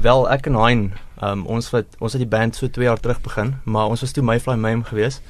Wel 0.00 0.30
ek 0.30 0.46
en 0.46 0.54
Hein, 0.60 0.92
um, 1.22 1.44
ons 1.46 1.70
het 1.70 1.86
ons 1.98 2.12
het 2.12 2.20
die 2.20 2.28
band 2.28 2.56
so 2.56 2.68
2 2.68 2.84
jaar 2.84 3.00
terug 3.00 3.20
begin, 3.24 3.54
maar 3.64 3.86
ons 3.88 4.00
was 4.00 4.12
toe 4.12 4.22
Mayfly 4.24 4.54
Mame 4.54 4.84
geweest. 4.84 5.22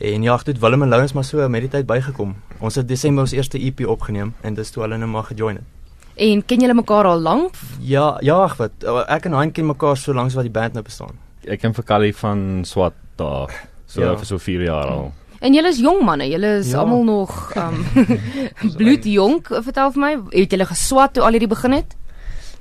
En 0.00 0.22
ja, 0.22 0.36
toe 0.36 0.52
het 0.52 0.60
Willem 0.62 0.82
en 0.82 0.88
Lawrence 0.88 1.14
maar 1.14 1.24
so 1.24 1.48
met 1.48 1.60
die 1.60 1.70
tyd 1.70 1.86
bygekom. 1.86 2.34
Ons 2.58 2.74
het 2.74 2.88
Desember 2.88 3.22
ons 3.22 3.32
eerste 3.32 3.58
EP 3.58 3.84
opgeneem 3.86 4.34
en 4.42 4.54
dis 4.54 4.70
toe 4.70 4.82
hulle 4.82 4.98
nou 4.98 5.08
maar 5.10 5.22
gejoin 5.30 5.54
het. 5.56 5.64
En 6.16 6.44
ken 6.46 6.60
julle 6.60 6.74
mekaar 6.74 7.04
al 7.10 7.18
lank? 7.20 7.54
Ja, 7.80 8.16
ja, 8.22 8.36
ag 8.44 8.56
wat. 8.56 8.70
Ek 9.08 9.24
en 9.26 9.32
Hein 9.38 9.52
ken 9.52 9.66
mekaar 9.66 9.96
so 9.96 10.12
lank 10.14 10.26
as 10.26 10.34
wat 10.38 10.44
die 10.44 10.52
band 10.52 10.72
nou 10.74 10.82
bestaan. 10.84 11.14
Ek 11.46 11.60
ken 11.60 11.74
vir 11.74 11.84
Callie 11.84 12.14
van 12.16 12.62
Swat 12.64 12.94
daar. 13.16 13.50
So 13.86 14.00
Ja. 14.02 14.16
vir 14.16 14.26
so 14.26 14.38
4 14.38 14.62
jaar 14.62 14.86
al. 14.86 15.12
En 15.40 15.52
julle 15.54 15.68
is 15.68 15.78
jong 15.78 16.02
manne, 16.04 16.28
julle 16.28 16.58
is 16.58 16.70
Ja. 16.70 16.78
almal 16.78 17.04
nog 17.04 17.52
um 17.56 17.84
bloedjonk. 18.76 19.48
Vertel 19.62 19.92
vir 19.92 20.00
my, 20.00 20.12
het 20.30 20.50
julle 20.50 20.66
geswat 20.66 21.14
toe 21.14 21.22
al 21.22 21.30
hierdie 21.36 21.48
begin 21.48 21.72
het? 21.72 21.96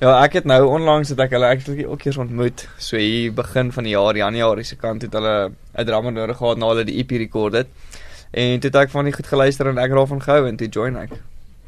Ja, 0.03 0.17
ek 0.19 0.33
het 0.41 0.47
nou 0.49 0.65
onlangs 0.67 1.13
het 1.13 1.19
ek 1.23 1.31
hulle 1.31 1.47
actually 1.47 1.85
ook 1.87 2.01
eers 2.03 2.17
ontmoet. 2.19 2.65
So 2.77 2.99
hier 2.99 3.31
begin 3.35 3.69
van 3.71 3.85
die 3.87 3.93
jaar 3.93 4.17
Januarie 4.19 4.65
se 4.67 4.75
kant 4.75 5.05
het 5.05 5.13
hulle 5.15 5.51
'n 5.77 5.85
drummer 5.85 6.11
nodig 6.11 6.37
gehad 6.37 6.57
na 6.57 6.67
hulle 6.67 6.83
die 6.83 6.97
EP 6.99 7.11
rekord 7.11 7.53
het. 7.53 7.67
En 8.31 8.59
toe 8.59 8.69
het 8.69 8.75
ek 8.75 8.89
van 8.89 9.05
die 9.05 9.13
goed 9.13 9.27
geluister 9.27 9.67
en 9.67 9.77
ek 9.77 9.89
het 9.89 9.97
daarvan 9.97 10.21
gehou 10.21 10.47
en 10.47 10.55
toe 10.55 10.67
join 10.67 10.97
ek. 10.97 11.11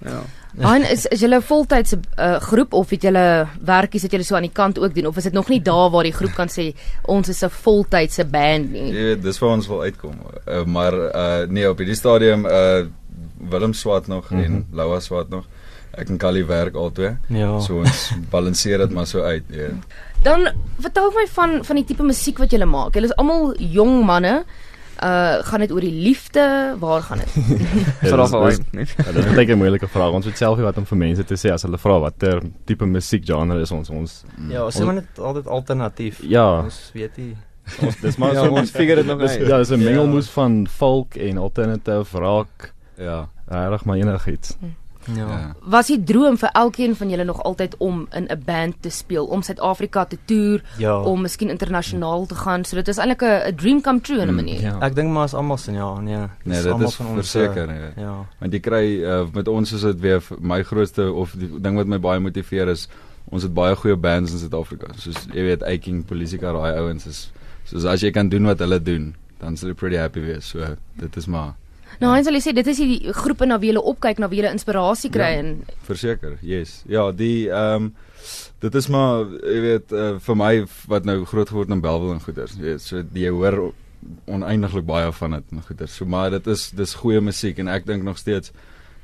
Ja. 0.05 0.21
Han 0.59 0.83
is 0.83 1.05
is 1.05 1.19
julle 1.19 1.37
'n 1.37 1.41
voltydse 1.41 1.99
uh, 2.19 2.35
groep 2.39 2.73
of 2.73 2.89
het 2.89 3.01
julle 3.01 3.47
werkies 3.61 4.01
wat 4.01 4.11
julle 4.11 4.23
so 4.23 4.35
aan 4.35 4.49
die 4.49 4.51
kant 4.51 4.79
ook 4.79 4.95
doen 4.95 5.07
of 5.07 5.17
is 5.17 5.23
dit 5.23 5.33
nog 5.33 5.49
nie 5.49 5.61
daar 5.61 5.89
waar 5.89 6.03
die 6.03 6.13
groep 6.13 6.33
kan 6.35 6.47
sê 6.47 6.75
ons 7.05 7.29
is 7.29 7.43
'n 7.43 7.49
voltydse 7.49 8.25
band 8.25 8.71
nie? 8.71 8.91
Jy 8.91 9.03
weet, 9.03 9.21
dis 9.21 9.39
waar 9.39 9.51
ons 9.51 9.67
wil 9.67 9.81
uitkom. 9.81 10.15
Uh, 10.47 10.63
maar 10.65 10.93
uh 10.93 11.47
nee, 11.47 11.69
op 11.69 11.77
hierdie 11.77 11.95
stadium 11.95 12.45
uh 12.45 12.85
Willem 13.49 13.73
swat 13.73 14.07
nog 14.07 14.29
mm 14.29 14.37
-hmm. 14.37 14.45
en 14.45 14.51
Mhm. 14.51 14.75
Laura 14.75 14.99
swat 14.99 15.29
nog. 15.29 15.45
Ek 15.97 16.09
en 16.09 16.17
Callie 16.17 16.43
werk 16.45 16.75
albei. 16.75 17.17
Ja. 17.29 17.59
So 17.59 17.79
ons 17.79 18.11
balanseer 18.31 18.77
dit 18.77 18.91
maar 18.91 19.07
so 19.07 19.21
uit, 19.23 19.43
weet. 19.49 19.71
Dan 20.23 20.47
vertel 20.79 21.11
my 21.15 21.25
van 21.27 21.63
van 21.63 21.75
die 21.75 21.85
tipe 21.85 22.03
musiek 22.03 22.37
wat 22.37 22.51
julle 22.51 22.65
maak. 22.65 22.93
Julle 22.95 23.05
is 23.11 23.15
almal 23.17 23.53
jong 23.57 24.03
manne. 24.05 24.43
Uh 25.03 25.41
gaan 25.43 25.59
dit 25.59 25.71
oor 25.71 25.81
die 25.83 25.91
liefde? 25.91 26.75
Waar 26.79 27.01
gaan 27.01 27.17
dit? 27.19 27.29
Vra 28.11 28.23
dis- 28.23 28.31
vir. 28.31 28.87
Ja, 29.05 29.11
dit 29.11 29.25
is 29.37 29.47
'n 29.47 29.57
moeilike 29.57 29.87
vraag. 29.87 30.11
Ons 30.11 30.25
weet 30.25 30.37
self 30.37 30.57
nie 30.57 30.63
wat 30.65 30.77
om 30.77 30.85
vir 30.85 30.97
mense 30.97 31.23
te 31.23 31.35
sê 31.35 31.51
as 31.51 31.63
hulle 31.63 31.77
vra 31.77 31.99
watter 31.99 32.41
tipe 32.65 32.85
musiekgenre 32.85 33.61
is 33.61 33.71
ons 33.71 33.89
ons. 33.89 34.23
Ja, 34.49 34.63
ons 34.65 34.75
sê 34.79 34.85
maar 34.85 34.93
net 34.95 35.19
altyd 35.19 35.47
alternatief. 35.47 36.19
Ja. 36.23 36.63
Ons 36.63 36.91
weet 36.93 37.17
nie. 37.17 37.35
Ons 37.81 37.95
dis 38.01 38.17
maar 38.17 38.33
Ja, 38.37 38.43
so 38.45 38.51
ons 38.55 38.71
figure 38.71 38.95
dit 38.95 39.05
nog 39.05 39.19
uit. 39.19 39.47
Ja, 39.47 39.57
dis 39.57 39.69
'n 39.69 39.79
Ja. 39.79 39.89
mengelmoes 39.89 40.29
van 40.29 40.67
folk 40.67 41.15
en 41.15 41.37
alternative 41.37 42.17
rock. 42.19 42.71
Ja. 42.97 43.27
Regtig 43.47 43.85
maar 43.85 43.97
enigiets. 43.97 44.57
Ja. 45.15 45.27
Ja. 45.27 45.55
Was 45.61 45.87
die 45.87 46.03
droom 46.03 46.37
vir 46.37 46.49
elkeen 46.53 46.95
van 46.95 47.09
julle 47.09 47.23
nog 47.23 47.43
altyd 47.43 47.75
om 47.77 48.07
in 48.11 48.25
'n 48.29 48.41
band 48.45 48.75
te 48.81 48.89
speel, 48.89 49.25
om 49.25 49.41
Suid-Afrika 49.41 50.05
te 50.05 50.17
toer, 50.25 50.61
Ja. 50.77 50.99
om 51.01 51.21
miskien 51.21 51.49
internasionaal 51.49 52.25
te 52.25 52.35
gaan? 52.35 52.63
So 52.65 52.75
dit 52.75 52.87
is 52.87 52.97
eintlik 52.97 53.21
'n 53.21 53.55
dream 53.55 53.81
come 53.81 54.01
true 54.01 54.19
in 54.21 54.27
'n 54.27 54.29
Mm, 54.29 54.35
manier. 54.35 54.61
Ja. 54.61 54.79
Ek 54.81 54.95
dink 54.95 55.09
maar 55.11 55.23
as 55.23 55.33
almal 55.33 55.57
se 55.57 55.71
ja, 55.71 55.99
nee. 55.99 56.17
Nee, 56.43 56.61
dit 56.61 56.79
is 56.81 56.95
verseker, 56.95 57.67
nee. 57.67 57.91
Ja. 57.97 58.25
Want 58.39 58.53
jy 58.53 58.59
kry 58.59 59.03
uh, 59.03 59.25
met 59.33 59.47
ons 59.47 59.71
is 59.71 59.81
dit 59.81 59.99
weer 59.99 60.21
my 60.39 60.63
grootste 60.63 61.11
of 61.13 61.31
die 61.37 61.59
ding 61.61 61.75
wat 61.75 61.85
my 61.87 61.99
baie 61.99 62.19
motiveer 62.19 62.67
is 62.67 62.87
ons 63.29 63.43
het 63.43 63.53
baie 63.53 63.75
goeie 63.75 63.95
bands 63.95 64.31
in 64.31 64.37
Suid-Afrika. 64.39 64.87
Soos 64.95 65.25
jy 65.33 65.41
weet 65.41 65.63
Aching, 65.63 66.05
Politica, 66.05 66.51
daai 66.53 66.77
ouens 66.77 67.05
is 67.07 67.31
soos 67.63 67.85
as 67.85 68.01
jy 68.01 68.11
kan 68.11 68.29
doen 68.29 68.45
wat 68.45 68.59
hulle 68.59 68.79
doen, 68.81 69.15
dan 69.39 69.57
sal 69.57 69.69
jy 69.69 69.75
pretty 69.75 69.97
happy 69.97 70.19
wees. 70.19 70.45
So 70.49 70.59
dit 70.99 71.15
is 71.17 71.25
maar 71.25 71.53
Nou, 71.99 72.11
Heinz, 72.13 72.25
sal 72.27 72.33
jy 72.35 72.41
sê 72.41 72.53
dit 72.53 72.67
is 72.67 72.77
die 72.77 73.13
groepe 73.13 73.45
na 73.45 73.57
wie 73.59 73.71
jy 73.71 73.77
opkyk, 73.81 74.19
na 74.19 74.27
wie 74.27 74.41
jy 74.41 74.51
inspirasie 74.51 75.09
kry 75.13 75.31
Ja. 75.33 75.39
en 75.43 75.63
verseker. 75.87 76.37
Yes. 76.41 76.83
Ja, 76.87 77.11
die 77.11 77.49
ehm 77.49 77.75
um, 77.89 77.93
dit 78.59 78.75
is 78.75 78.87
maar 78.89 79.25
jy 79.43 79.59
weet 79.61 79.91
uh, 79.91 80.17
vir 80.19 80.35
my 80.35 80.65
wat 80.87 81.05
nou 81.05 81.25
groot 81.25 81.49
geword 81.49 81.69
in 81.69 81.81
Bellville 81.81 82.13
en 82.13 82.21
goeters. 82.21 82.55
Jy 82.57 82.61
weet, 82.63 82.81
so 82.81 83.03
jy 83.13 83.29
hoor 83.29 83.73
oneindiglik 84.25 84.85
baie 84.85 85.11
van 85.11 85.31
dit 85.31 85.43
en 85.51 85.61
goeters. 85.67 85.95
So 85.95 86.05
maar 86.05 86.29
dit 86.31 86.47
is 86.47 86.69
dis 86.71 86.93
goeie 86.95 87.21
musiek 87.21 87.57
en 87.59 87.67
ek 87.67 87.85
dink 87.85 88.03
nog 88.03 88.17
steeds 88.17 88.51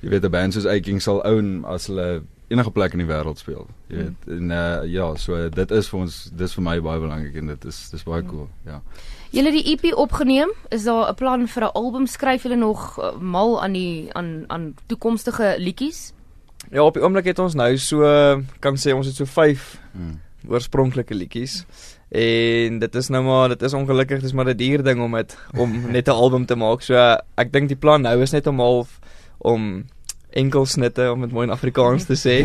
jy 0.01 0.09
weet 0.09 0.25
'n 0.25 0.31
band 0.31 0.53
soos 0.53 0.65
Aching 0.65 1.01
sal 1.01 1.21
own 1.25 1.63
as 1.65 1.87
hulle 1.87 2.23
enige 2.49 2.71
plek 2.71 2.93
in 2.93 2.99
die 2.99 3.07
wêreld 3.07 3.37
speel. 3.37 3.67
Jy 3.89 3.95
weet. 3.97 4.27
En 4.27 4.51
uh, 4.51 4.83
ja, 4.85 5.15
so 5.15 5.49
dit 5.49 5.71
is 5.71 5.87
vir 5.89 5.99
ons 5.99 6.29
dis 6.35 6.53
vir 6.53 6.63
my 6.63 6.79
baie 6.81 6.99
belangrik 6.99 7.35
en 7.35 7.47
dit 7.47 7.65
is 7.65 7.89
dis 7.91 8.03
baie 8.03 8.23
cool. 8.23 8.49
Ja. 8.65 8.81
Julle 9.31 9.51
het 9.51 9.63
die 9.63 9.71
EP 9.77 9.93
opgeneem. 9.97 10.49
Is 10.69 10.83
daar 10.83 11.09
'n 11.09 11.15
plan 11.15 11.47
vir 11.47 11.63
'n 11.63 11.71
album? 11.73 12.05
Skryf 12.07 12.43
julle 12.43 12.55
nog 12.55 12.99
uh, 12.99 13.15
mal 13.19 13.63
aan 13.63 13.71
die 13.73 14.13
aan 14.13 14.43
aan 14.47 14.75
toekomstige 14.87 15.55
liedjies? 15.57 16.13
Ja, 16.71 16.83
op 16.83 16.93
die 16.93 17.03
oomblik 17.03 17.25
het 17.25 17.39
ons 17.39 17.53
nou 17.53 17.77
so 17.77 17.99
kan 18.59 18.75
sê 18.75 18.93
ons 18.93 19.07
het 19.07 19.15
so 19.15 19.25
5 19.25 19.79
Mm. 19.93 20.19
oorspronklike 20.47 21.13
liedjies. 21.15 21.65
En 22.09 22.79
dit 22.79 22.95
is 22.95 23.07
nou 23.07 23.23
maar 23.23 23.49
dit 23.49 23.61
is 23.61 23.73
ongelukkig 23.73 24.21
dis 24.21 24.33
maar 24.33 24.45
'n 24.49 24.57
duur 24.57 24.83
ding 24.83 25.01
om 25.01 25.11
dit 25.11 25.37
om 25.57 25.91
net 25.91 26.07
'n 26.07 26.11
album 26.11 26.45
te 26.45 26.55
maak. 26.55 26.81
So 26.81 26.93
ek 27.37 27.51
dink 27.51 27.67
die 27.67 27.77
plan 27.77 28.01
nou 28.01 28.21
is 28.21 28.31
net 28.31 28.47
om 28.47 28.59
half 28.59 28.99
om 29.37 29.85
enkel 30.31 30.65
snitte 30.65 31.11
om 31.11 31.21
dit 31.21 31.31
mooi 31.31 31.47
in 31.47 31.53
Afrikaans 31.53 32.05
te 32.05 32.15
sê. 32.15 32.41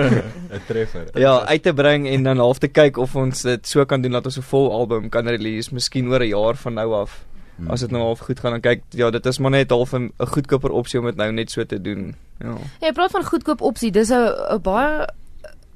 'n 0.54 0.62
Treffer. 0.66 1.08
ja, 1.14 1.38
uit 1.46 1.62
te 1.62 1.72
bring 1.72 2.08
en 2.08 2.22
dan 2.22 2.38
half 2.38 2.58
te 2.58 2.68
kyk 2.68 2.96
of 2.96 3.16
ons 3.16 3.42
dit 3.42 3.66
so 3.66 3.84
kan 3.84 4.02
doen 4.02 4.12
dat 4.12 4.26
ons 4.26 4.38
'n 4.38 4.42
vol 4.42 4.72
album 4.72 5.08
kan 5.08 5.28
release 5.28 5.74
miskien 5.74 6.08
oor 6.08 6.20
'n 6.20 6.28
jaar 6.28 6.56
van 6.56 6.74
nou 6.74 6.92
af. 6.94 7.24
Mm. 7.56 7.70
As 7.70 7.80
dit 7.80 7.90
nou 7.90 8.02
half 8.02 8.18
goed 8.18 8.40
gaan 8.40 8.52
dan 8.56 8.60
kyk 8.60 8.82
ja, 8.96 9.10
dit 9.10 9.26
is 9.26 9.38
maar 9.38 9.50
net 9.50 9.70
half 9.70 9.92
'n 9.92 10.12
goedkoper 10.18 10.70
opsie 10.70 10.98
om 11.00 11.06
dit 11.06 11.16
nou 11.16 11.32
net 11.32 11.50
so 11.50 11.64
te 11.64 11.80
doen. 11.80 12.14
Ja. 12.38 12.56
Ja, 12.80 12.86
jy 12.86 12.92
praat 12.92 13.10
van 13.10 13.24
goedkoop 13.24 13.60
opsie. 13.60 13.90
Dis 13.90 14.10
'n 14.10 14.60
baie 14.62 15.06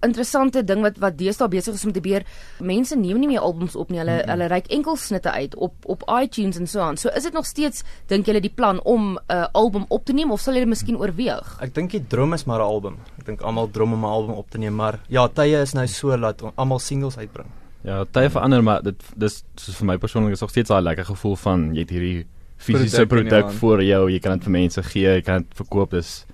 interessante 0.05 0.65
ding 0.65 0.85
wat 0.85 0.99
wat 1.03 1.19
deesdae 1.19 1.49
besig 1.49 1.75
is 1.75 1.85
om 1.85 1.93
te 1.93 2.03
gebeur. 2.05 2.25
Mense 2.61 2.97
neem 2.97 3.19
nie 3.23 3.29
meer 3.29 3.45
albums 3.45 3.77
op 3.77 3.91
nie. 3.91 3.99
Hulle 3.99 4.13
mm 4.13 4.21
-hmm. 4.21 4.31
hulle 4.31 4.47
reik 4.49 4.67
enkel 4.67 4.97
snitte 4.97 5.31
uit 5.31 5.55
op 5.55 5.75
op 5.87 6.03
iTunes 6.23 6.59
en 6.59 6.67
so 6.67 6.81
aan. 6.81 6.97
So 6.97 7.09
is 7.09 7.23
dit 7.23 7.33
nog 7.33 7.47
steeds 7.47 7.83
dink 8.07 8.27
julle 8.27 8.41
die 8.41 8.53
plan 8.55 8.83
om 8.83 9.13
'n 9.13 9.19
uh, 9.33 9.47
album 9.53 9.85
op 9.89 10.05
te 10.05 10.13
neem 10.13 10.31
of 10.31 10.41
sal 10.41 10.55
julle 10.55 10.67
miskien 10.67 10.97
oorweeg? 10.97 11.57
Ek 11.61 11.75
dink 11.75 11.91
die 11.91 12.07
droom 12.07 12.33
is 12.33 12.45
maar 12.45 12.59
'n 12.61 12.63
album. 12.63 12.97
Ek 13.19 13.27
dink 13.27 13.41
almal 13.41 13.71
droom 13.71 13.93
om 13.93 14.01
'n 14.05 14.09
album 14.09 14.35
op 14.35 14.51
te 14.51 14.59
neem, 14.59 14.75
maar 14.75 15.01
ja, 15.09 15.29
tye 15.29 15.61
is 15.61 15.73
nou 15.73 15.87
so 15.87 16.17
dat 16.17 16.43
almal 16.55 16.79
singles 16.79 17.17
uitbring. 17.17 17.49
Ja, 17.83 18.05
tye 18.11 18.31
verander 18.31 18.63
maar 18.63 18.83
dit 18.83 19.03
dis 19.17 19.43
soos 19.55 19.77
vir 19.77 19.87
my 19.87 19.99
persoonlik 19.99 20.33
is 20.33 20.41
nog 20.41 20.51
steeds 20.51 20.69
daai 20.69 20.83
lekker 20.83 21.05
gevoel 21.05 21.37
van 21.37 21.75
jy 21.75 21.81
het 21.81 21.91
hierdie 21.91 22.27
fisiese 22.57 23.07
Produk 23.07 23.29
produk 23.29 23.53
voor 23.53 23.83
jou, 23.83 24.11
jy 24.11 24.19
kan 24.19 24.39
dit 24.39 24.47
vir 24.47 24.53
mense 24.53 24.83
gee, 24.83 25.09
jy 25.19 25.23
kan 25.23 25.43
dit 25.43 25.59
verkoop. 25.59 25.91
Dis 25.91 26.25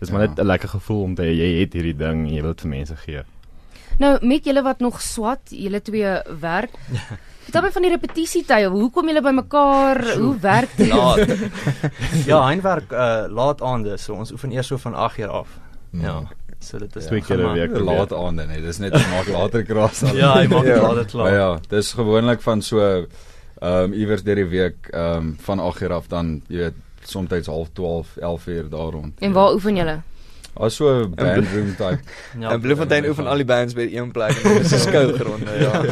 dis 0.00 0.10
maar 0.10 0.22
Ja. 0.22 0.28
net 0.28 0.38
'n 0.38 0.46
lekker 0.46 0.68
gevoel 0.68 1.02
om 1.02 1.14
te 1.14 1.22
hê 1.22 1.32
jy 1.36 1.60
het 1.60 1.72
hierdie 1.72 1.96
ding 1.96 2.26
en 2.28 2.34
jy 2.34 2.40
wil 2.42 2.52
dit 2.52 2.60
vir 2.60 2.70
mense 2.70 2.96
gee. 2.96 3.22
Nou 3.98 4.18
met 4.26 4.44
julle 4.44 4.62
wat 4.62 4.80
nog 4.80 5.00
swat, 5.00 5.40
julle 5.50 5.80
twee 5.82 6.20
werk. 6.40 6.70
Vertel 7.46 7.62
my 7.62 7.70
van 7.70 7.82
die 7.82 7.90
repetisietye. 7.90 8.68
Hoe 8.68 8.90
kom 8.90 9.06
julle 9.08 9.22
bymekaar? 9.22 10.16
Hoe 10.18 10.36
werk 10.40 10.68
dit? 10.76 10.88
Laat. 10.88 11.28
ja, 12.30 12.46
hy 12.48 12.60
werk 12.60 12.92
uh 12.92 13.24
laat 13.28 13.62
aande, 13.62 13.96
so 13.96 14.14
ons 14.14 14.32
oefen 14.32 14.52
eers 14.52 14.66
so 14.66 14.76
van 14.76 14.94
8 14.94 15.18
uur 15.18 15.28
af. 15.28 15.48
Mm. 15.90 16.00
Ja. 16.02 16.22
So 16.58 16.78
dit 16.78 16.96
is 16.96 17.06
Twee 17.06 17.20
keer 17.22 17.38
'n 17.38 17.52
week. 17.52 17.78
laat 17.78 18.12
aande 18.12 18.46
nee, 18.46 18.60
dis 18.60 18.78
net 18.78 18.92
maak 18.92 19.28
later 19.28 19.62
kraas 19.64 20.00
dan. 20.00 20.16
Ja, 20.22 20.34
hy 20.40 20.46
maak 20.48 20.64
dit 20.64 20.74
Ja. 20.76 20.82
later 20.82 20.96
Maar 20.96 21.06
klaar. 21.06 21.32
ja, 21.34 21.58
dis 21.68 21.92
gewoonlik 21.92 22.40
van 22.42 22.62
so 22.62 22.78
ehm 22.80 23.06
um, 23.62 23.92
iewers 23.92 24.22
deur 24.22 24.34
die 24.34 24.44
week 24.48 24.88
ehm 24.92 25.16
um, 25.16 25.36
van 25.40 25.58
8 25.60 25.80
uur 25.82 25.92
af 25.92 26.06
dan 26.08 26.42
jy 26.48 26.56
weet 26.58 26.74
soms 27.08 27.46
half 27.46 27.68
12, 27.72 28.16
11 28.16 28.46
uur 28.46 28.68
daar 28.68 28.90
rond. 28.92 29.12
En 29.18 29.32
waar 29.32 29.52
oefen 29.52 29.76
julle? 29.76 30.00
As 30.58 30.74
so 30.76 30.88
'n 31.04 31.14
bandroom 31.14 31.74
type. 31.76 32.00
Ja, 32.40 32.50
en 32.50 32.60
Bloemfontein 32.60 33.04
oefen 33.08 33.26
al 33.26 33.36
die 33.36 33.44
bands 33.44 33.74
by 33.74 33.88
een 33.92 34.10
plek 34.12 34.30
en 34.42 34.54
dit 34.54 34.64
is 34.64 34.72
'n 34.72 34.78
skougronde, 34.88 35.52
ja. 35.66 35.82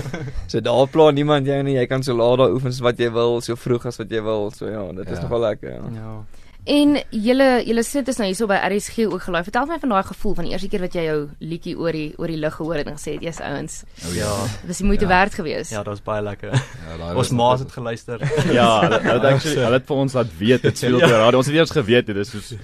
So 0.46 0.60
daar 0.60 0.88
plan 0.88 1.14
niemand 1.14 1.46
jou 1.46 1.62
nie, 1.62 1.74
jy 1.76 1.86
kan 1.86 2.02
so 2.02 2.14
laat 2.14 2.38
daar 2.38 2.50
oefen 2.50 2.68
as 2.68 2.80
wat 2.80 2.98
jy 2.98 3.10
wil, 3.12 3.40
so 3.40 3.54
vroeg 3.56 3.86
as 3.86 3.96
wat 3.96 4.10
jy 4.10 4.22
wil. 4.22 4.50
So 4.56 4.68
ja, 4.70 4.92
dit 4.92 5.10
is 5.10 5.16
Ja. 5.16 5.22
nogal 5.22 5.40
lekker, 5.40 5.70
ja. 5.70 5.82
Ja. 5.94 6.24
En 6.66 6.94
julle 7.12 7.62
julle 7.66 7.82
sit 7.84 8.08
is 8.08 8.16
nou 8.16 8.26
hierso 8.30 8.46
by 8.48 8.56
RSG 8.70 9.04
ook 9.12 9.22
gelaai. 9.26 9.42
Vertel 9.44 9.66
my 9.68 9.76
van 9.78 9.88
daai 9.92 10.02
gevoel 10.08 10.34
van 10.34 10.44
die 10.44 10.52
eerste 10.54 10.68
keer 10.72 10.80
wat 10.80 10.94
jy 10.96 11.02
jou 11.04 11.18
liedjie 11.40 11.74
oor 11.76 11.92
die 11.92 12.14
oor 12.16 12.26
die 12.32 12.38
lug 12.40 12.54
gehoor 12.56 12.76
het 12.80 12.86
en 12.88 12.96
gesê 12.96 13.12
het, 13.18 13.22
"Jesus 13.22 13.40
ouens, 13.44 13.82
Oh, 14.06 14.14
Ja. 14.14 14.32
dit 14.60 14.66
was 14.66 14.76
die 14.78 14.86
moeite 14.86 15.04
Ja. 15.04 15.08
werd 15.10 15.34
geweest." 15.34 15.70
Ja, 15.70 15.78
dit 15.78 15.86
was 15.86 16.00
baie 16.02 16.22
lekker. 16.22 16.52
Ja, 16.52 17.14
Ons 17.20 17.30
nog- 17.30 17.58
het 17.58 17.72
geluister. 17.72 18.18
Ja, 18.52 18.80
hulle 18.80 19.00
het 19.12 19.24
actually 19.24 19.60
hulle 19.66 19.72
het 19.78 19.86
vir 19.86 19.96
ons 19.96 20.12
laat 20.12 20.38
weet 20.38 20.62
dit 20.62 20.78
speel 20.78 20.94
op 20.94 21.00
die 21.00 21.10
radio. 21.12 21.36
Ons 21.38 21.46
het 21.46 21.54
eers 21.56 21.70
geweet 21.70 22.06
dit 22.06 22.16
is 22.16 22.30
soos 22.30 22.54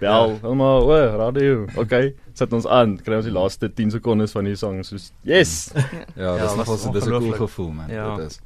bel, 0.00 0.38
almal, 0.42 0.82
o, 0.82 1.16
radio. 1.16 1.66
Okay, 1.76 2.14
sit 2.34 2.52
ons 2.52 2.66
aan. 2.66 2.96
Kry 3.02 3.14
ons 3.16 3.24
die 3.24 3.32
laaste 3.34 3.68
10 3.74 3.90
sekondes 3.90 4.30
van 4.32 4.44
die 4.44 4.54
sang 4.54 4.84
soos 4.84 5.10
yes. 5.22 5.70
Ja, 5.74 5.82
Ja, 6.16 6.32
dis 6.32 6.42
was 6.42 6.56
nogal 6.56 6.76
so 6.78 6.92
dis 6.92 7.04
'n 7.06 7.10
cool 7.10 7.32
gevoel 7.32 7.70
man. 7.70 7.88
Ja. 7.90 8.16
Dit 8.16 8.26
is. 8.30 8.40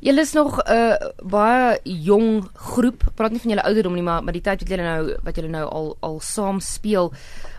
Julle 0.00 0.20
is 0.20 0.32
nog 0.32 0.58
'n 0.58 0.72
uh, 0.72 0.94
baie 1.24 1.78
jong 1.84 2.48
groep. 2.54 3.02
Praat 3.14 3.30
nie 3.30 3.40
van 3.40 3.50
julle 3.50 3.62
ouderdom 3.64 3.94
nie, 3.94 4.02
maar 4.02 4.22
maar 4.22 4.32
die 4.32 4.42
tyd 4.42 4.60
wat 4.60 4.68
julle 4.68 4.82
nou 4.82 5.16
wat 5.24 5.36
julle 5.36 5.48
nou 5.48 5.64
al 5.68 5.96
al 6.00 6.20
saam 6.20 6.60
speel. 6.60 7.12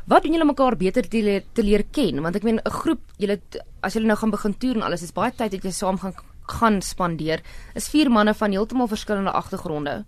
Wat 0.06 0.24
doen 0.24 0.32
julle 0.34 0.46
mekaar 0.46 0.76
beter 0.78 1.08
te 1.08 1.22
leer, 1.24 1.44
te 1.54 1.64
leer 1.64 1.84
ken? 1.92 2.22
Want 2.22 2.36
ek 2.36 2.44
meen 2.44 2.60
'n 2.66 2.70
groep, 2.72 3.00
julle 3.18 3.40
as 3.82 3.94
julle 3.94 4.06
nou 4.08 4.18
gaan 4.18 4.30
begin 4.32 4.58
toer 4.58 4.76
en 4.76 4.82
alles, 4.84 5.02
is 5.04 5.12
baie 5.14 5.32
tyd 5.32 5.52
dat 5.52 5.64
jy 5.64 5.72
saam 5.72 5.98
gaan 5.98 6.14
gaan 6.48 6.82
spandeer. 6.82 7.42
Is 7.76 7.90
vier 7.90 8.10
manne 8.10 8.34
van 8.34 8.52
heeltemal 8.52 8.88
verskillende 8.88 9.32
agtergronde. 9.32 10.06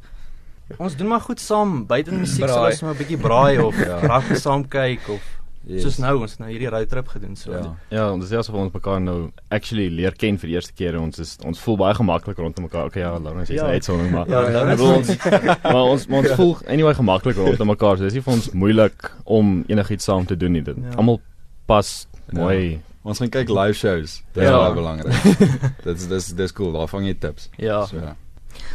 Ons 0.78 0.96
doen 0.96 1.08
maar 1.08 1.20
goed 1.22 1.40
saam 1.40 1.86
buite 1.86 2.12
die 2.12 2.20
musiek, 2.20 2.48
sal 2.48 2.66
ons 2.66 2.82
maar 2.82 2.94
'n 2.94 2.98
bietjie 2.98 3.18
braai 3.18 3.58
of 3.60 3.76
Ja. 3.76 4.00
rugby 4.00 4.36
saam 4.36 4.68
kyk 4.68 5.08
of 5.10 5.22
Yes. 5.68 5.82
Soos 5.84 5.98
nou 6.00 6.22
ons 6.22 6.32
het 6.32 6.40
nou 6.40 6.50
hierdie 6.50 6.70
road 6.72 6.90
trip 6.90 7.08
gedoen 7.12 7.36
so. 7.36 7.52
Ja. 7.52 7.76
Ja, 7.92 8.04
ons 8.14 8.26
is 8.26 8.32
asof 8.32 8.56
ons 8.56 8.72
mekaar 8.74 9.02
nou 9.02 9.30
actually 9.52 9.90
leer 9.90 10.12
ken 10.18 10.38
vir 10.40 10.48
die 10.50 10.56
eerste 10.56 10.74
keer 10.74 10.96
ons 11.00 11.20
is 11.20 11.38
ons 11.46 11.60
voel 11.60 11.78
baie 11.78 11.94
gemaklik 11.94 12.38
rondom 12.38 12.64
mekaar. 12.64 12.86
Okay, 12.88 13.02
ja, 13.04 13.12
Lawrence 13.20 13.54
is 13.54 13.60
Ja. 13.60 13.66
ja. 13.68 13.72
uitsondering 13.74 14.12
maar. 14.16 14.30
Ja, 14.30 14.42
Ek 14.64 14.78
bedoel, 14.78 14.96
ons, 14.96 15.18
maar 15.64 15.84
ons 15.84 16.08
maar 16.08 16.20
ons 16.24 16.32
voel 16.40 16.56
anyway 16.68 16.94
gemaklik 16.94 17.36
rondom 17.36 17.68
mekaar. 17.68 17.98
So 17.98 18.04
dis 18.04 18.14
nie 18.14 18.22
vir 18.24 18.34
ons 18.34 18.50
moeilik 18.52 19.12
om 19.26 19.64
enigiets 19.68 20.06
saam 20.06 20.26
te 20.26 20.38
doen 20.38 20.52
nie. 20.52 20.62
Dit 20.64 20.78
Ja. 20.78 20.96
almal 20.98 21.20
pas 21.68 22.08
Ja. 22.32 22.40
mooi. 22.40 22.80
Ons 23.04 23.20
gaan 23.20 23.30
kyk 23.30 23.50
live 23.50 23.74
shows. 23.78 24.24
Dit 24.34 24.44
is 24.44 24.50
Ja. 24.50 24.58
baie 24.58 24.74
belangrik. 24.74 25.14
Dit's 25.86 26.08
dis 26.08 26.34
dis 26.34 26.52
cool. 26.54 26.72
Daar 26.74 26.88
vang 26.88 27.06
jy 27.06 27.14
tips. 27.20 27.50
Ja. 27.58 27.86
So 27.86 27.98
ja. 27.98 28.16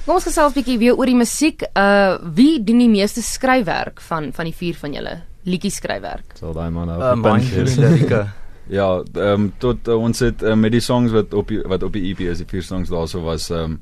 Kom 0.06 0.14
ons 0.14 0.24
gesels 0.24 0.52
bietjie 0.54 0.78
weer 0.78 0.96
oor 0.96 1.06
die 1.06 1.16
musiek. 1.18 1.62
Uh 1.74 2.18
wie 2.34 2.62
doen 2.62 2.78
die 2.78 2.88
meeste 2.88 3.22
skryfwerk 3.22 4.00
van 4.00 4.32
van 4.32 4.44
die 4.44 4.54
vier 4.54 4.74
van 4.76 4.92
julle? 4.92 5.22
Liedjie 5.44 5.70
skryfwerk. 5.70 6.36
Sal 6.38 6.52
daai 6.56 6.70
man 6.70 6.86
nou 6.88 6.96
op 7.00 7.14
die 7.14 7.22
punt 7.22 7.50
wees. 7.54 7.76
Lirieke. 7.76 8.24
Ja, 8.72 9.02
ehm 9.12 9.42
um, 9.42 9.52
tot 9.60 9.88
uh, 9.88 9.94
ons 10.00 10.18
het 10.24 10.42
uh, 10.42 10.54
met 10.56 10.72
die 10.72 10.80
songs 10.80 11.12
wat 11.12 11.34
op 11.36 11.48
die, 11.52 11.58
wat 11.68 11.82
op 11.84 11.92
die 11.92 12.06
EP 12.10 12.20
is, 12.20 12.38
die 12.40 12.46
vier 12.48 12.62
songs 12.64 12.88
daarso 12.88 13.20
was 13.20 13.50
ehm 13.50 13.74
um, 13.74 13.80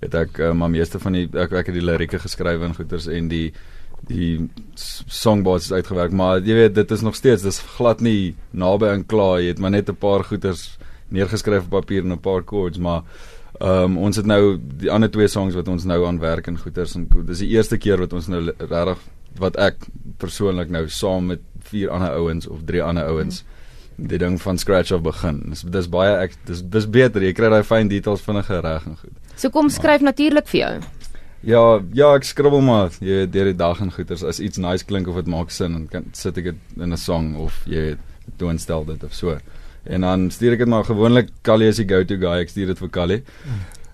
het 0.00 0.14
ek 0.14 0.38
uh, 0.40 0.52
maar 0.56 0.70
meeste 0.72 0.98
van 0.98 1.12
die 1.12 1.26
ek, 1.36 1.52
ek 1.52 1.66
het 1.68 1.74
die 1.76 1.84
lirieke 1.84 2.18
geskryf 2.18 2.62
en 2.64 2.72
goeters 2.74 3.06
en 3.12 3.28
die 3.28 3.52
die 4.08 4.48
s- 4.74 5.04
songboards 5.06 5.68
is 5.68 5.72
uitgewerk, 5.76 6.12
maar 6.16 6.40
jy 6.40 6.54
weet 6.54 6.74
dit 6.74 6.90
is 6.96 7.02
nog 7.04 7.14
steeds 7.14 7.42
dis 7.44 7.60
glad 7.76 8.00
nie 8.00 8.34
naby 8.50 8.88
aan 8.94 9.04
klaar. 9.06 9.36
Jy 9.44 9.48
het 9.52 9.58
maar 9.60 9.70
net 9.76 9.90
'n 9.92 10.00
paar 10.00 10.24
goeters 10.24 10.78
neergeskryf 11.10 11.64
op 11.68 11.70
papier 11.84 12.02
en 12.02 12.12
'n 12.16 12.18
paar 12.24 12.42
chords, 12.46 12.78
maar 12.78 13.02
ehm 13.60 13.84
um, 13.84 13.98
ons 13.98 14.16
het 14.16 14.26
nou 14.26 14.56
die 14.80 14.90
ander 14.90 15.10
twee 15.10 15.28
songs 15.28 15.54
wat 15.54 15.68
ons 15.68 15.84
nou 15.84 16.06
aan 16.06 16.18
werk 16.18 16.46
en 16.48 16.56
goeters 16.58 16.94
en 16.96 17.06
dis 17.26 17.38
die 17.38 17.48
eerste 17.52 17.76
keer 17.76 17.98
wat 17.98 18.12
ons 18.12 18.26
nou 18.28 18.48
regtig 18.58 18.98
wat 19.38 19.56
ek 19.56 19.86
persoonlik 20.18 20.70
nou 20.70 20.88
saam 20.88 21.26
met 21.32 21.40
vier 21.72 21.90
ander 21.90 22.14
ouens 22.18 22.46
of 22.46 22.64
drie 22.68 22.82
ander 22.82 23.08
ouens 23.08 23.42
mm. 23.42 24.08
die 24.10 24.18
ding 24.18 24.40
van 24.42 24.58
scratch 24.58 24.92
af 24.92 25.02
begin. 25.02 25.42
Dis 25.50 25.62
dis 25.62 25.88
baie 25.88 26.16
ek 26.24 26.36
dis 26.48 26.62
dis 26.62 26.88
beter. 26.88 27.22
Jy 27.22 27.32
kry 27.36 27.50
daai 27.52 27.62
fyn 27.66 27.88
details 27.88 28.24
vinniger 28.26 28.62
reg 28.64 28.86
en 28.86 28.98
goed. 29.00 29.14
So 29.36 29.50
kom 29.50 29.70
skryf 29.70 30.04
natuurlik 30.04 30.48
vir 30.52 30.60
jou. 30.60 30.72
Ja, 31.42 31.62
ja, 31.90 32.12
ek 32.14 32.26
skribbel 32.28 32.62
maar 32.62 32.92
jy 33.02 33.22
weet 33.24 33.32
deur 33.34 33.48
die 33.50 33.58
dag 33.58 33.80
en 33.82 33.90
goeters 33.90 34.22
as 34.22 34.38
iets 34.38 34.60
nice 34.62 34.86
klink 34.86 35.08
of 35.10 35.18
dit 35.18 35.30
maak 35.30 35.50
sin 35.50 35.74
dan 35.74 35.86
kan 35.90 36.04
sit 36.14 36.38
ek 36.38 36.52
dit 36.52 36.78
in 36.78 36.92
'n 36.92 36.96
song 36.96 37.34
of 37.36 37.64
jy 37.66 37.80
weet 37.88 38.02
toonstel 38.38 38.84
dit 38.86 39.02
of 39.04 39.14
so. 39.14 39.38
En 39.84 40.00
dan 40.06 40.30
stuur 40.30 40.52
ek 40.52 40.58
dit 40.58 40.68
maar 40.68 40.84
gewoonlik 40.84 41.30
Callie 41.42 41.68
is 41.68 41.76
die 41.76 41.88
go-to 41.88 42.16
guy. 42.16 42.40
Ek 42.42 42.48
stuur 42.48 42.66
dit 42.66 42.78
vir 42.78 42.90
Callie. 42.90 43.22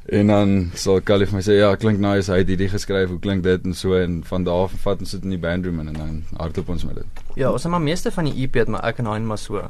En 0.08 0.26
dan 0.26 0.52
sal 0.74 1.02
Callie 1.04 1.26
vir 1.28 1.36
my 1.36 1.42
sê 1.44 1.58
ja, 1.58 1.74
klink 1.76 2.00
nice. 2.00 2.32
Hy 2.32 2.38
het 2.38 2.48
hierdie 2.48 2.70
geskryf. 2.72 3.10
Hoe 3.12 3.18
klink 3.20 3.42
dit 3.44 3.64
en 3.68 3.74
so 3.76 3.92
en 3.98 4.22
van 4.24 4.44
daar 4.46 4.64
af 4.68 4.72
vat 4.80 5.02
ons 5.04 5.10
dit 5.10 5.26
in 5.26 5.34
die 5.36 5.40
bandroom 5.42 5.80
in 5.80 5.88
en 5.92 5.98
dan 6.00 6.24
hardloop 6.40 6.68
ons 6.68 6.84
met 6.88 6.94
dit. 7.02 7.22
Ja, 7.36 7.50
ons 7.52 7.62
het 7.62 7.72
maar 7.72 7.84
meeste 7.84 8.10
van 8.14 8.24
die 8.24 8.34
EP 8.46 8.54
het 8.54 8.68
maar 8.72 8.84
ek 8.88 8.98
en 8.98 9.06
hy 9.06 9.18
maar 9.20 9.38
so. 9.38 9.60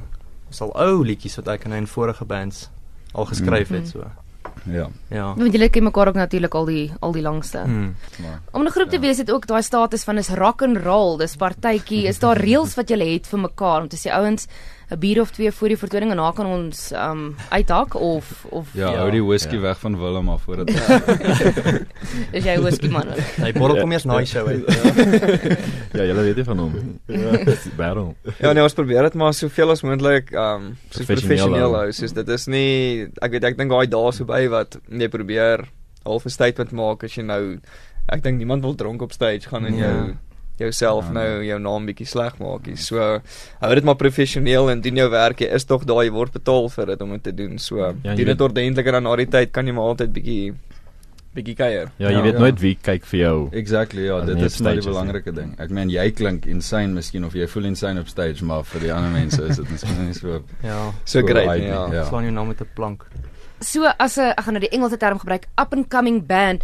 Ons 0.48 0.60
al 0.62 0.72
ou 0.78 1.02
liedjies 1.04 1.36
wat 1.36 1.48
ek 1.48 1.64
en 1.66 1.72
hy 1.72 1.82
in 1.82 1.90
vorige 1.90 2.24
bands 2.24 2.68
al 3.12 3.26
geskryf 3.26 3.68
het 3.74 3.88
so. 3.88 4.06
Ja. 4.68 4.88
Ja. 5.10 5.34
Want 5.34 5.52
julle 5.52 5.68
ken 5.68 5.82
mekaar 5.84 6.08
ook 6.08 6.14
natuurlik 6.14 6.54
al 6.54 6.64
die 6.68 6.92
al 7.00 7.12
die 7.12 7.22
langste. 7.22 7.58
Hmm. 7.58 7.94
Maar 8.22 8.40
Om 8.52 8.62
'n 8.62 8.70
groep 8.70 8.88
te 8.88 8.96
Ja. 8.96 9.00
wees 9.02 9.18
het 9.18 9.30
ook 9.30 9.46
daai 9.46 9.62
status 9.62 10.04
van 10.04 10.18
is 10.18 10.28
rock 10.28 10.62
and 10.62 10.76
roll, 10.76 11.18
dis 11.18 11.36
partytjie. 11.36 12.06
Is 12.06 12.18
daar 12.18 12.36
reëls 12.36 12.74
wat 12.74 12.88
julle 12.88 13.04
het 13.04 13.26
vir 13.26 13.38
mekaar 13.38 13.82
om 13.82 13.88
te 13.88 13.96
sê 13.96 14.10
ouens 14.12 14.46
'n 14.90 14.98
bier 14.98 15.20
of 15.20 15.30
twee 15.30 15.52
voor 15.52 15.68
die 15.68 15.76
vertoning 15.76 16.10
en 16.10 16.16
dan 16.16 16.34
kan 16.34 16.46
ons 16.46 16.92
um 16.96 17.36
uithak 17.50 17.94
of 17.94 18.46
of 18.50 18.68
ja, 18.72 18.90
Ja, 18.92 18.98
hou 18.98 19.10
die 19.10 19.22
whisky 19.24 19.54
ja. 19.54 19.60
weg 19.60 19.78
van 19.80 19.96
Willem 19.98 20.28
af 20.28 20.42
voordat 20.42 20.68
is 22.36 22.44
jy 22.44 22.54
whisky 22.60 22.88
man? 22.88 23.08
Hy 23.44 23.52
borrel 23.52 23.80
kom 23.80 23.92
eers 23.92 24.04
na 24.08 24.18
die 24.18 24.26
show 24.26 24.46
uit. 24.48 24.64
Ja, 25.98 26.04
julle 26.04 26.22
weet 26.22 26.36
nie 26.36 26.44
van 26.44 26.58
hom. 26.58 26.74
Ja, 27.06 27.38
battle. 27.76 28.14
Ja 28.40 28.52
nee, 28.52 28.62
ons 28.62 28.74
probeer 28.76 29.02
dit 29.08 29.14
maar 29.14 29.34
soveel 29.34 29.70
as 29.74 29.82
moontlik 29.82 30.32
um 30.32 30.70
soos 30.90 31.04
Professioneel 31.06 31.26
professioneel 31.28 31.74
hou. 31.74 31.92
Soos 31.92 32.12
dit 32.16 32.28
is 32.28 32.46
nie 32.46 33.08
ek 33.24 33.30
weet 33.36 33.44
ek 33.44 33.58
dink 33.58 33.70
daai 33.72 33.88
dae 33.92 34.12
so 34.12 34.24
by 34.28 34.46
wat 34.52 34.78
jy 34.88 35.08
probeer 35.12 35.66
half 36.04 36.24
'n 36.24 36.30
statement 36.32 36.72
maak 36.72 37.04
as 37.04 37.16
jy 37.16 37.22
nou 37.28 37.58
ek 38.08 38.22
dink 38.22 38.38
niemand 38.38 38.62
wil 38.64 38.74
dronk 38.74 39.02
op 39.02 39.12
stage 39.12 39.48
gaan 39.48 39.66
en 39.66 39.76
Ja. 39.76 39.84
jou 39.84 40.16
jouself 40.58 41.04
Ja, 41.06 41.12
nou 41.12 41.44
jou 41.44 41.58
naam 41.60 41.86
bietjie 41.86 42.06
sleg 42.06 42.38
maak 42.38 42.66
nie. 42.66 42.76
So 42.76 42.98
hou 43.60 43.74
dit 43.74 43.84
maar 43.84 43.96
professioneel 43.96 44.70
en 44.70 44.80
doen 44.80 44.96
jou 44.96 45.10
werk. 45.10 45.38
Jy 45.40 45.52
is 45.54 45.64
tog 45.64 45.84
daar, 45.84 46.04
jy 46.04 46.10
word 46.10 46.32
betaal 46.32 46.68
vir 46.68 46.86
dit 46.86 47.02
om 47.02 47.10
dit 47.10 47.22
te 47.22 47.32
doen. 47.32 47.58
So 47.58 47.76
Ja, 48.02 48.14
doen 48.14 48.24
dit 48.26 48.40
ordentlik 48.40 48.86
en 48.86 48.92
dan 48.92 49.02
na 49.02 49.16
die 49.16 49.26
tyd 49.26 49.52
kan 49.52 49.66
jy 49.66 49.72
maar 49.72 49.84
altyd 49.94 50.12
bietjie 50.12 50.54
bietjie 51.34 51.54
kuier. 51.54 51.90
Ja, 51.98 52.08
jy 52.08 52.16
Ja. 52.16 52.22
weet 52.22 52.32
Ja. 52.34 52.38
nooit 52.40 52.60
wie 52.60 52.74
kyk 52.82 53.04
vir 53.04 53.20
jou. 53.20 53.48
Exactly, 53.52 54.02
ja, 54.06 54.20
dit 54.24 54.40
is 54.40 54.60
maar 54.60 54.74
die 54.74 54.82
belangrike 54.82 55.32
ding. 55.34 55.54
Ek 55.60 55.70
meen 55.70 55.88
jy 55.90 56.10
klink 56.10 56.46
insane 56.46 56.92
miskien 56.94 57.24
of 57.24 57.32
jy 57.34 57.46
voel 57.46 57.64
insane 57.64 58.00
op 58.00 58.08
stage, 58.08 58.42
maar 58.44 58.64
vir 58.64 58.80
die 58.80 58.92
ander 58.92 59.10
mense 59.10 59.42
is 59.42 59.56
dit 59.56 59.70
miskien 59.70 60.06
nie 60.06 60.14
so 60.14 60.42
Ja. 60.64 60.90
So 61.04 61.20
so 61.20 61.26
great, 61.26 61.46
hype 61.48 61.64
ja. 61.66 61.92
Ja. 61.92 62.04
Slaan 62.08 62.22
jou 62.24 62.32
naam 62.32 62.48
met 62.48 62.60
'n 62.60 62.66
plank. 62.74 63.06
So 63.60 63.84
as 63.98 64.16
'n 64.18 64.30
ek 64.36 64.40
gaan 64.44 64.54
nou 64.54 64.60
die 64.60 64.70
Engelse 64.76 64.96
term 64.96 65.18
gebruik, 65.18 65.46
up 65.60 65.72
and 65.72 65.88
coming 65.88 66.26
band. 66.26 66.62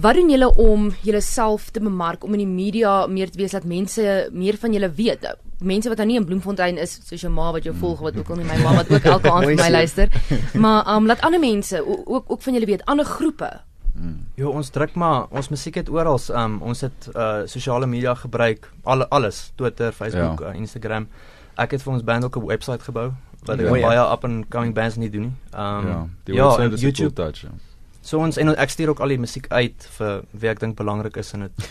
Wat 0.00 0.14
doen 0.14 0.28
julle 0.30 0.54
om 0.60 0.90
julleself 1.02 1.70
te 1.72 1.80
bemark 1.80 2.24
om 2.24 2.32
in 2.36 2.38
die 2.38 2.46
media 2.50 3.06
meer 3.08 3.30
te 3.30 3.38
wees 3.40 3.54
dat 3.56 3.64
mense 3.64 4.28
meer 4.32 4.56
van 4.60 4.72
julle 4.76 4.90
weet? 4.92 5.24
Mense 5.64 5.88
wat 5.88 5.96
nou 6.02 6.06
nie 6.10 6.16
in 6.20 6.24
Bloemfontein 6.28 6.76
is 6.78 6.98
soos 7.08 7.20
jou 7.24 7.30
ma 7.32 7.46
wat 7.54 7.64
jou 7.64 7.72
volg 7.80 8.02
wat 8.04 8.16
ook 8.20 8.28
al 8.34 8.36
nie 8.42 8.44
my 8.44 8.58
ma 8.60 8.74
wat 8.76 8.90
ook 8.92 9.04
elke 9.08 9.30
aand 9.34 9.46
vir 9.48 9.56
my 9.56 9.70
luister. 9.70 10.12
Maar 10.64 10.84
um 10.96 11.06
laat 11.08 11.20
ander 11.24 11.40
mense 11.40 11.80
ook 11.86 12.28
ook 12.30 12.42
van 12.42 12.52
julle 12.58 12.66
weet, 12.68 12.84
ander 12.84 13.04
groepe. 13.08 13.50
Jo, 14.36 14.50
ons 14.52 14.68
druk 14.70 14.92
maar 15.00 15.24
ons 15.32 15.48
musiek 15.48 15.74
het 15.80 15.88
oral. 15.88 16.20
Um, 16.28 16.58
ons 16.62 16.80
het 16.84 17.08
uh 17.14 17.46
sosiale 17.48 17.86
media 17.88 18.12
gebruik, 18.14 18.68
al 18.84 19.06
alles, 19.08 19.52
Twitter, 19.56 19.92
Facebook, 19.92 20.40
Ja. 20.40 20.52
uh, 20.52 20.60
Instagram. 20.60 21.08
Ek 21.56 21.70
het 21.72 21.82
vir 21.82 21.92
ons 21.92 22.04
band 22.04 22.24
ook 22.24 22.36
'n 22.36 22.46
webwerf 22.46 22.82
gebou 22.84 23.12
wat 23.46 23.58
ek 23.60 23.64
Ja. 23.64 23.70
baie 23.88 24.12
up 24.12 24.24
and 24.24 24.48
coming 24.50 24.74
bands 24.74 24.96
nie 24.96 25.08
doen 25.10 25.22
nie. 25.22 25.32
Um 25.56 25.86
ja, 25.88 26.06
die 26.24 26.34
ja, 26.34 26.68
YouTube. 26.76 26.92
cool 26.92 27.12
touch. 27.12 27.40
Ja. 27.42 27.48
So 28.06 28.20
ons 28.22 28.36
en 28.38 28.52
ek 28.54 28.70
stuur 28.70 28.92
ook 28.92 29.00
al 29.02 29.08
die 29.16 29.18
musiek 29.18 29.48
uit 29.50 29.86
vir 29.98 30.20
wie 30.38 30.48
ek 30.52 30.60
dink 30.62 30.76
belangrik 30.78 31.16
is 31.18 31.32
in 31.34 31.40
dit. 31.48 31.64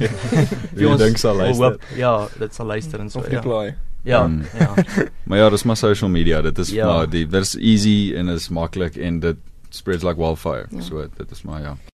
Wie 0.76 0.84
jy 0.86 0.96
dink 1.00 1.16
sal 1.20 1.38
luister. 1.40 1.64
hoop- 1.78 1.96
Ja, 1.96 2.28
dit 2.38 2.54
sal 2.54 2.66
luister 2.68 3.00
en 3.00 3.08
so. 3.10 3.18
Of 3.22 3.30
Ja. 3.30 3.38
reply. 3.40 3.74
Ja, 4.04 4.26
Mm. 4.26 4.42
ja. 4.58 4.74
Maar 5.28 5.38
ja, 5.38 5.48
dis 5.50 5.62
maar 5.64 5.76
social 5.76 6.10
media. 6.10 6.42
Dit 6.42 6.58
is 6.58 6.70
Ja. 6.70 6.86
maar 6.86 7.08
die 7.10 7.26
dis 7.26 7.54
easy 7.56 8.12
en 8.16 8.28
is 8.28 8.48
maklik 8.48 8.96
en 8.96 9.20
dit 9.20 9.36
spreads 9.70 10.02
like 10.04 10.16
wildfire. 10.20 10.66
Ja. 10.70 10.80
So 10.80 11.06
dit 11.16 11.30
is 11.30 11.42
maar 11.42 11.60
ja. 11.62 11.76